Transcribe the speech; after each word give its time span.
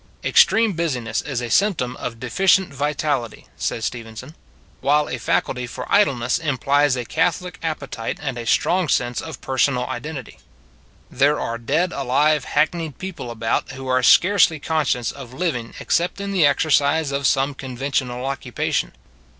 Extreme 0.23 0.73
busyness 0.73 1.21
is 1.21 1.41
a 1.41 1.51
symptom 1.51 1.95
of 1.97 2.19
deficient 2.19 2.73
vi 2.73 2.91
tality 2.91 3.45
[says 3.55 3.85
Stevenson]; 3.85 4.33
while 4.79 5.07
a 5.07 5.19
faculty 5.19 5.67
for 5.67 5.85
idle 5.93 6.15
ness 6.15 6.39
implies 6.39 6.95
a 6.95 7.05
catholic 7.05 7.59
appetite 7.61 8.17
and 8.19 8.35
a 8.35 8.47
strong 8.47 8.87
sense 8.89 9.21
of 9.21 9.41
personal 9.41 9.85
identity. 9.85 10.39
There 11.11 11.39
are 11.39 11.59
dead 11.59 11.93
alive, 11.93 12.45
hack 12.45 12.71
neyed 12.71 12.97
people 12.97 13.29
about, 13.29 13.73
who 13.73 13.85
are 13.89 14.01
scarcely 14.01 14.59
conscious 14.59 15.11
of 15.11 15.35
living 15.35 15.75
except 15.79 16.19
in 16.19 16.31
the 16.31 16.47
exercise 16.47 17.11
of 17.11 17.27
some 17.27 17.53
conventional 17.53 18.25
occupation. 18.25 18.93